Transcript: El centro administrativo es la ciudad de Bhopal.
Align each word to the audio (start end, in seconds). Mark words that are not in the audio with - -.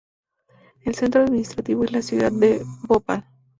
El 0.83 0.95
centro 0.95 1.21
administrativo 1.21 1.83
es 1.83 1.91
la 1.91 2.01
ciudad 2.01 2.31
de 2.31 2.63
Bhopal. 2.87 3.27